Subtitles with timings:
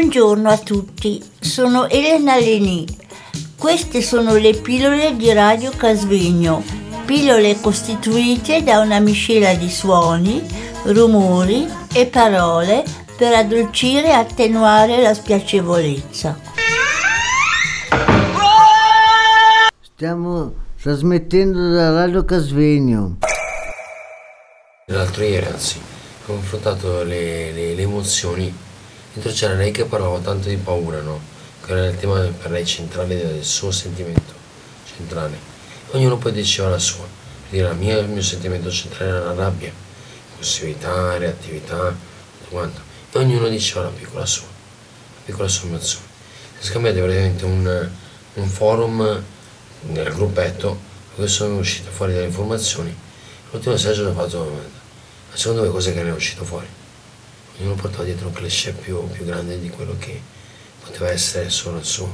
[0.00, 2.86] Buongiorno a tutti, sono Elena Leni.
[3.54, 6.64] Queste sono le pillole di Radio Casvegno,
[7.04, 10.42] pillole costituite da una miscela di suoni,
[10.84, 12.82] rumori e parole
[13.14, 16.40] per addolcire e attenuare la spiacevolezza.
[19.82, 23.18] Stiamo trasmettendo da Radio Casvegno.
[24.86, 28.68] L'altro ieri, anzi, ho confrontato le, le, le emozioni.
[29.12, 31.20] Dentro c'era lei che parlava tanto di paura, no?
[31.64, 34.32] Che era il tema per lei centrale del suo sentimento
[34.84, 35.36] centrale.
[35.90, 37.04] Ognuno poi diceva la sua.
[37.48, 39.72] Quindi la mia, il mio sentimento centrale era la rabbia,
[40.30, 42.80] impulsività, reattività, tutto quanto.
[43.10, 46.06] E ognuno diceva la piccola sua, la piccola sua emozione.
[46.60, 47.90] Si scambiate praticamente un,
[48.34, 49.22] un forum
[49.88, 50.78] nel gruppetto
[51.16, 52.96] dove sono uscite fuori delle informazioni.
[53.50, 54.78] L'ultimo messaggio ho fatto
[55.30, 56.66] ma secondo me cos'è che ne è uscito fuori?
[57.60, 60.18] Ognuno portava dietro un cliché più, più grande di quello che
[60.82, 62.10] poteva essere solo il suo.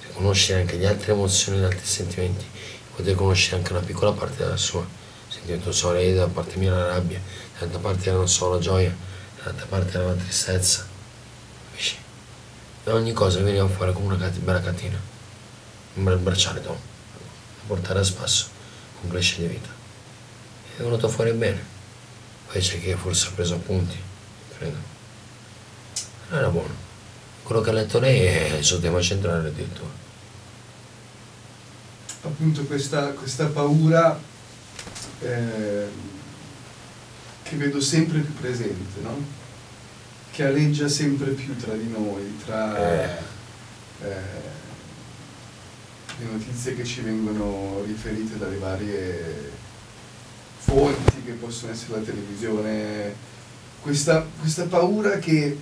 [0.00, 2.44] Se conoscere anche le altre emozioni, gli altri sentimenti,
[2.94, 4.86] potete conoscere anche una piccola parte della sua.
[5.26, 7.20] Sentimento solo da parte mia la rabbia,
[7.58, 8.96] dall'altra parte non solo la gioia,
[9.38, 10.86] dall'altra parte era la tristezza.
[11.70, 11.96] Capisci?
[12.84, 15.00] E ogni cosa veniva fare come una cat- bella catena,
[15.94, 16.72] un bel bracciale da
[17.66, 18.46] portare a spasso,
[19.02, 19.68] un cliché di vita.
[20.76, 21.60] È venuto fuori bene.
[22.46, 24.06] Poi c'è chi forse ha preso appunti,
[24.66, 26.74] Non era buono.
[27.42, 29.88] Quello che ha letto lei è il suo tema centrale addirittura.
[32.22, 34.18] appunto questa, questa paura
[35.20, 35.86] eh,
[37.42, 39.16] che vedo sempre più presente, no?
[40.30, 43.08] che aleggia sempre più tra di noi, tra Eh.
[44.02, 44.56] eh,
[46.18, 49.50] le notizie che ci vengono riferite dalle varie
[50.58, 53.14] fonti che possono essere la televisione,
[53.88, 55.58] questa, questa paura che,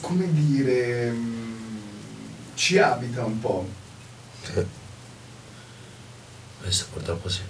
[0.00, 1.80] come dire, mh,
[2.54, 3.68] ci abita un po'.
[6.62, 7.40] Questo purtroppo sì.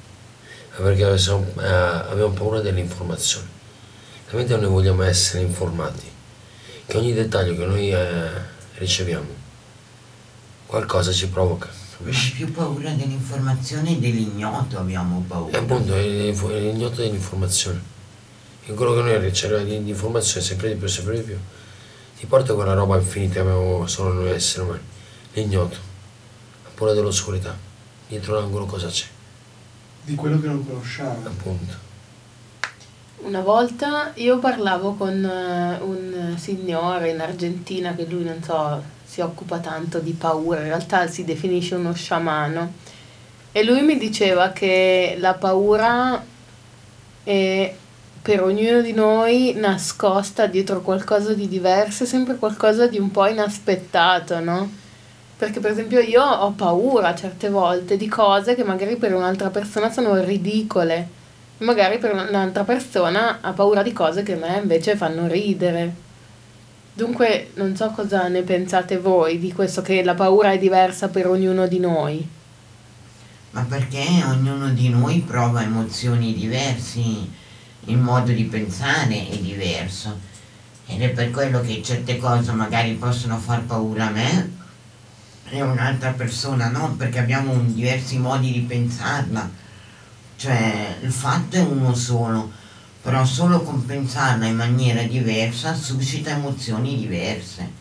[0.76, 3.46] Ma perché siamo- eh, abbiamo paura dell'informazione.
[4.28, 6.10] Talmente noi vogliamo essere informati
[6.86, 8.28] che ogni dettaglio che noi eh,
[8.78, 9.28] riceviamo
[10.66, 11.66] qualcosa ci provoca.
[11.68, 12.32] Ma Capisci?
[12.32, 15.58] più paura dell'informazione e dell'ignoto abbiamo E paura.
[15.58, 17.90] appunto è l'info- è l'ignoto dell'informazione.
[18.64, 21.38] E quello che noi riceviamo di, di informazione sempre di più, sempre di più,
[22.16, 24.82] ti porta quella roba infinita che abbiamo solo noi esseri umani.
[25.32, 25.76] L'ignoto,
[26.64, 27.56] la paura dell'oscurità.
[28.06, 29.06] Dietro l'angolo cosa c'è?
[30.04, 31.22] di quello che non conosciamo.
[31.24, 31.90] Appunto.
[33.18, 39.20] Una volta io parlavo con eh, un signore in Argentina che lui non so, si
[39.20, 42.72] occupa tanto di paura, in realtà si definisce uno sciamano
[43.52, 46.24] e lui mi diceva che la paura
[47.22, 47.76] è
[48.22, 54.40] per ognuno di noi nascosta dietro qualcosa di diverso, sempre qualcosa di un po' inaspettato,
[54.40, 54.70] no?
[55.36, 59.90] Perché per esempio io ho paura certe volte di cose che magari per un'altra persona
[59.90, 61.20] sono ridicole
[61.62, 66.10] magari per un'altra persona ha paura di cose che a me invece fanno ridere.
[66.94, 71.26] Dunque non so cosa ne pensate voi di questo che la paura è diversa per
[71.26, 72.28] ognuno di noi.
[73.52, 77.30] Ma perché ognuno di noi prova emozioni diversi,
[77.86, 80.30] il modo di pensare è diverso.
[80.86, 84.50] Ed è per quello che certe cose magari possono far paura a me
[85.48, 89.48] e a un'altra persona no, perché abbiamo diversi modi di pensarla.
[90.36, 92.50] Cioè il fatto è uno solo,
[93.02, 97.80] però solo con pensarla in maniera diversa suscita emozioni diverse.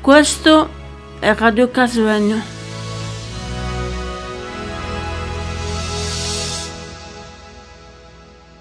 [0.00, 0.68] Questo
[1.18, 2.53] è Radio Casvegno.